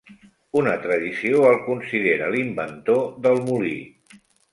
[0.59, 3.75] Una tradició el considera l'inventor del molí.